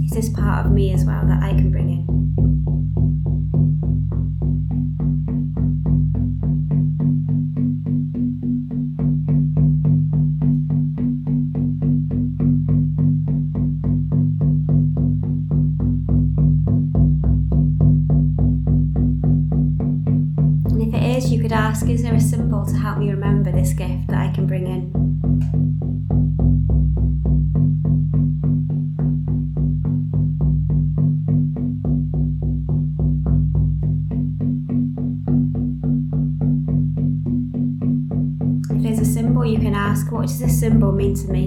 Is 0.03 0.09
this 0.09 0.29
part 0.29 0.65
of 0.65 0.71
me 0.71 0.91
as 0.91 1.05
well 1.05 1.23
that 1.27 1.43
I 1.43 1.49
can 1.49 1.69
bring 1.69 1.89
in? 1.91 1.94
to 41.15 41.31
me. 41.31 41.44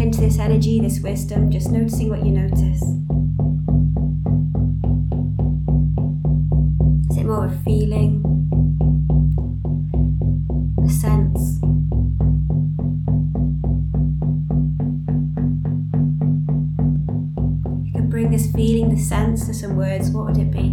Into 0.00 0.20
this 0.20 0.38
energy, 0.38 0.80
this 0.80 1.00
wisdom, 1.00 1.50
just 1.50 1.70
noticing 1.70 2.08
what 2.08 2.24
you 2.24 2.32
notice. 2.32 2.82
Is 7.10 7.18
it 7.18 7.26
more 7.26 7.46
a 7.46 7.50
feeling? 7.64 8.22
A 10.82 10.88
sense? 10.88 11.60
You 17.84 17.92
could 17.92 18.08
bring 18.08 18.30
this 18.30 18.50
feeling, 18.52 18.88
the 18.94 19.00
sense 19.00 19.46
to 19.46 19.54
some 19.54 19.76
words, 19.76 20.10
what 20.10 20.26
would 20.26 20.38
it 20.38 20.50
be? 20.50 20.69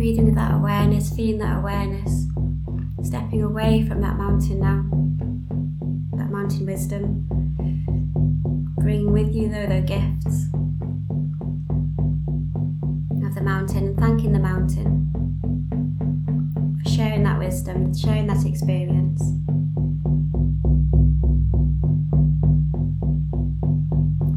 Breathing 0.00 0.24
with 0.24 0.34
that 0.34 0.54
awareness, 0.54 1.14
feeling 1.14 1.36
that 1.36 1.58
awareness, 1.58 2.26
stepping 3.02 3.42
away 3.42 3.86
from 3.86 4.00
that 4.00 4.16
mountain 4.16 4.58
now, 4.58 4.82
that 6.16 6.30
mountain 6.30 6.64
wisdom, 6.64 7.26
bringing 8.78 9.12
with 9.12 9.34
you 9.34 9.50
though 9.50 9.66
the 9.66 9.82
gifts 9.82 10.46
of 13.26 13.34
the 13.34 13.42
mountain 13.42 13.88
and 13.88 13.98
thanking 13.98 14.32
the 14.32 14.38
mountain 14.38 15.12
for 16.82 16.88
sharing 16.88 17.22
that 17.22 17.38
wisdom, 17.38 17.94
sharing 17.94 18.26
that 18.26 18.46
experience. 18.46 19.20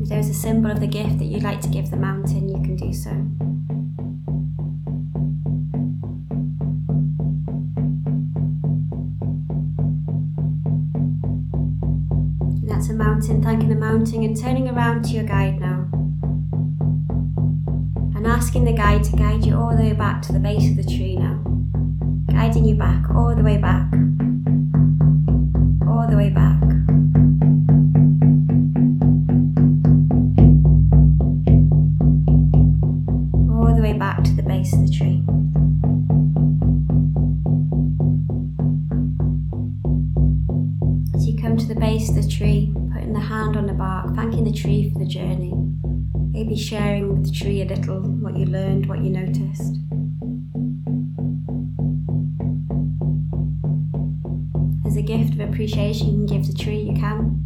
If 0.02 0.10
there's 0.10 0.28
a 0.28 0.34
symbol 0.34 0.71
of 0.71 0.82
the 0.82 0.88
gift 0.88 1.19
that 1.19 1.26
you'd 1.28 1.43
like 1.43 1.62
to 1.62 1.69
give 1.69 1.89
the 1.89 1.95
mountain, 1.95 2.49
you 2.49 2.62
can 2.62 2.76
do 2.76 2.91
so. 2.91 3.32
Mountain, 13.23 13.41
thanking 13.41 13.69
the 13.69 13.75
mountain, 13.75 14.21
and 14.23 14.38
turning 14.38 14.67
around 14.67 15.05
to 15.05 15.12
your 15.12 15.23
guide 15.23 15.57
now. 15.57 15.88
And 18.15 18.27
asking 18.27 18.65
the 18.65 18.73
guide 18.73 19.05
to 19.05 19.15
guide 19.15 19.45
you 19.45 19.55
all 19.55 19.77
the 19.77 19.81
way 19.81 19.93
back 19.93 20.21
to 20.23 20.33
the 20.33 20.39
base 20.39 20.69
of 20.69 20.75
the 20.75 20.83
tree 20.83 21.15
now. 21.15 21.41
Guiding 22.29 22.65
you 22.65 22.75
back, 22.75 23.09
all 23.15 23.33
the 23.33 23.41
way 23.41 23.57
back. 23.57 23.89
All 25.88 26.05
the 26.09 26.17
way 26.17 26.31
back. 26.31 26.62
All 33.49 33.73
the 33.73 33.81
way 33.81 33.93
back 33.93 34.21
to 34.25 34.36
the 34.36 34.43
base 34.43 34.73
of 34.73 34.86
the 34.86 34.91
tree. 34.91 35.23
As 41.15 41.25
you 41.25 41.41
come 41.41 41.55
to 41.55 41.65
the 41.65 41.79
base 41.79 42.09
of 42.09 42.15
the 42.15 42.29
tree, 42.29 42.73
putting 43.13 43.30
the 43.30 43.36
hand 43.36 43.56
on 43.58 43.67
the 43.67 43.73
bark, 43.73 44.15
thanking 44.15 44.43
the 44.43 44.52
tree 44.52 44.91
for 44.91 44.99
the 44.99 45.06
journey, 45.06 45.54
maybe 46.32 46.56
sharing 46.56 47.13
with 47.13 47.26
the 47.26 47.32
tree 47.32 47.62
a 47.62 47.65
little 47.65 48.02
what 48.02 48.36
you 48.36 48.45
learned, 48.45 48.88
what 48.88 49.04
you 49.04 49.10
noticed. 49.10 49.78
As 54.86 54.97
a 54.97 55.02
gift 55.02 55.34
of 55.34 55.41
appreciation 55.41 56.08
you 56.08 56.13
can 56.13 56.26
give 56.26 56.47
the 56.47 56.63
tree, 56.63 56.80
you 56.80 56.93
can. 56.93 57.39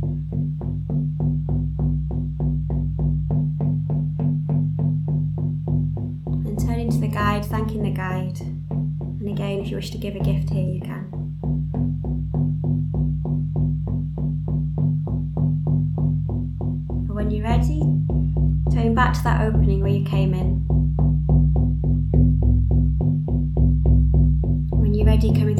And 6.46 6.60
turning 6.60 6.92
to 6.92 6.98
the 6.98 7.10
guide, 7.10 7.46
thanking 7.46 7.84
the 7.84 7.92
guide. 7.92 8.40
And 8.40 9.28
again, 9.28 9.60
if 9.60 9.70
you 9.70 9.76
wish 9.76 9.90
to 9.92 9.98
give 9.98 10.16
a 10.16 10.20
gift 10.20 10.50
here, 10.50 10.68
you 10.68 10.82
can. 10.82 11.17
Back 18.98 19.14
to 19.14 19.24
that 19.24 19.42
opening 19.42 19.80
where 19.80 19.92
you 19.92 20.04
came 20.04 20.34
in. 20.34 20.66
When 24.72 24.96
you're 24.96 25.06
ready, 25.06 25.32
coming 25.32 25.56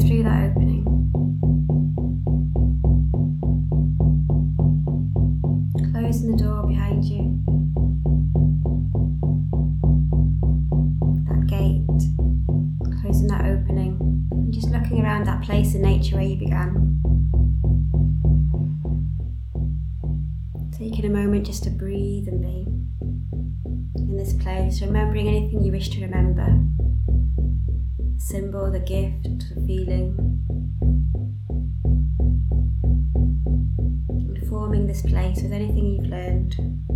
place, 24.48 24.80
remembering 24.80 25.28
anything 25.28 25.62
you 25.62 25.70
wish 25.70 25.90
to 25.90 26.00
remember 26.00 26.46
the 27.98 28.20
symbol, 28.20 28.70
the 28.70 28.80
gift, 28.80 29.54
the 29.54 29.60
feeling. 29.66 30.16
Informing 34.36 34.86
this 34.86 35.02
place 35.02 35.42
with 35.42 35.52
anything 35.52 35.86
you've 35.86 36.06
learned. 36.06 36.87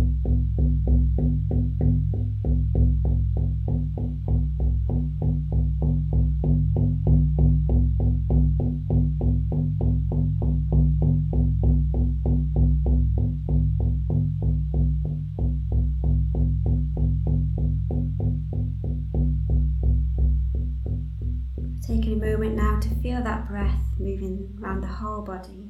Moving 24.03 24.59
around 24.61 24.81
the 24.81 24.87
whole 24.87 25.21
body. 25.21 25.69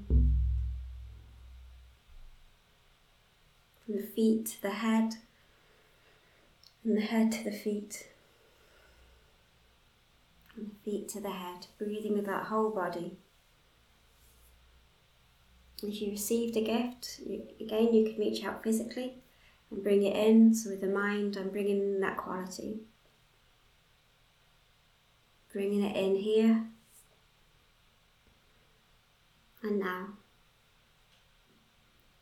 From 3.85 3.97
the 3.97 4.01
feet 4.01 4.45
to 4.47 4.61
the 4.61 4.71
head, 4.71 5.15
and 6.83 6.97
the 6.97 7.01
head 7.01 7.31
to 7.33 7.43
the 7.43 7.51
feet, 7.51 8.07
and 10.55 10.71
the 10.71 10.91
feet 10.91 11.09
to 11.09 11.21
the 11.21 11.29
head, 11.29 11.67
breathing 11.77 12.13
with 12.13 12.25
that 12.25 12.45
whole 12.45 12.71
body. 12.71 13.17
If 15.83 16.01
you 16.01 16.11
received 16.11 16.57
a 16.57 16.61
gift, 16.61 17.19
you, 17.25 17.43
again 17.59 17.93
you 17.93 18.05
can 18.05 18.17
reach 18.17 18.43
out 18.43 18.63
physically 18.63 19.15
and 19.69 19.83
bring 19.83 20.03
it 20.03 20.15
in. 20.15 20.55
So 20.55 20.69
with 20.69 20.81
the 20.81 20.87
mind, 20.87 21.37
I'm 21.37 21.49
bringing 21.49 21.99
that 21.99 22.15
quality. 22.15 22.79
Bringing 25.51 25.83
it 25.83 25.95
in 25.95 26.15
here 26.15 26.67
and 29.63 29.79
now. 29.79 30.09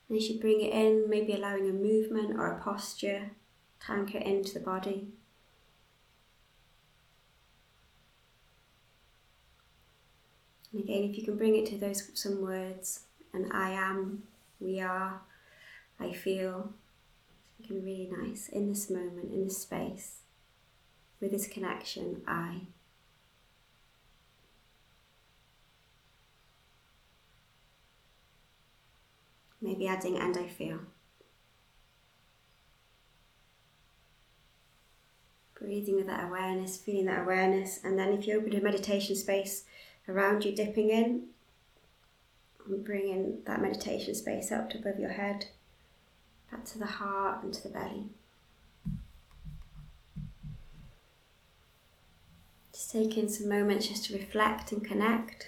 And 0.09 0.21
you 0.21 0.39
bring 0.39 0.61
it 0.61 0.73
in, 0.73 1.09
maybe 1.09 1.33
allowing 1.33 1.69
a 1.69 1.73
movement 1.73 2.37
or 2.37 2.47
a 2.47 2.61
posture 2.61 3.31
to 3.85 3.91
anchor 3.91 4.17
into 4.17 4.53
the 4.53 4.59
body. 4.59 5.07
And 10.73 10.83
again, 10.83 11.03
if 11.03 11.17
you 11.17 11.23
can 11.23 11.37
bring 11.37 11.55
it 11.55 11.65
to 11.67 11.77
those 11.77 12.09
some 12.13 12.41
words, 12.41 13.01
and 13.33 13.51
I 13.51 13.71
am, 13.71 14.23
we 14.59 14.79
are, 14.79 15.21
I 15.99 16.11
feel, 16.13 16.73
it 17.59 17.67
can 17.67 17.83
really 17.83 18.09
nice 18.11 18.49
in 18.49 18.69
this 18.69 18.89
moment, 18.89 19.31
in 19.31 19.45
this 19.45 19.57
space, 19.57 20.19
with 21.19 21.31
this 21.31 21.47
connection, 21.47 22.21
I. 22.27 22.61
Maybe 29.61 29.87
adding 29.87 30.17
and 30.17 30.35
I 30.37 30.47
feel. 30.47 30.79
Breathing 35.59 35.95
with 35.95 36.07
that 36.07 36.25
awareness, 36.25 36.77
feeling 36.77 37.05
that 37.05 37.21
awareness, 37.21 37.79
and 37.83 37.97
then 37.97 38.13
if 38.13 38.25
you 38.25 38.39
open 38.39 38.55
a 38.55 38.61
meditation 38.61 39.15
space 39.15 39.65
around 40.07 40.43
you, 40.43 40.55
dipping 40.55 40.89
in 40.89 41.27
and 42.67 42.83
bringing 42.83 43.43
that 43.45 43.61
meditation 43.61 44.15
space 44.15 44.51
up 44.51 44.71
to 44.71 44.79
above 44.79 44.99
your 44.99 45.11
head, 45.11 45.45
back 46.49 46.65
to 46.65 46.79
the 46.79 46.85
heart 46.85 47.43
and 47.43 47.53
to 47.53 47.63
the 47.63 47.69
belly. 47.69 48.05
Just 52.73 52.91
taking 52.91 53.29
some 53.29 53.47
moments 53.47 53.87
just 53.87 54.05
to 54.05 54.17
reflect 54.17 54.71
and 54.71 54.83
connect. 54.83 55.47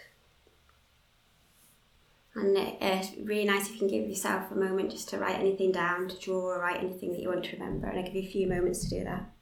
And 2.35 2.57
uh, 2.57 2.71
it's 2.81 3.11
really 3.23 3.45
nice 3.45 3.67
if 3.67 3.73
you 3.73 3.79
can 3.79 3.87
give 3.87 4.09
yourself 4.09 4.51
a 4.51 4.55
moment 4.55 4.91
just 4.91 5.09
to 5.09 5.19
write 5.19 5.39
anything 5.39 5.71
down, 5.71 6.07
to 6.07 6.19
draw 6.19 6.53
or 6.53 6.59
write 6.59 6.83
anything 6.83 7.11
that 7.11 7.19
you 7.19 7.29
want 7.29 7.45
to 7.45 7.57
remember. 7.57 7.87
And 7.87 7.99
I'll 7.99 8.05
give 8.05 8.15
you 8.15 8.27
a 8.27 8.31
few 8.31 8.47
moments 8.47 8.83
to 8.83 8.89
do 8.89 9.03
that. 9.03 9.32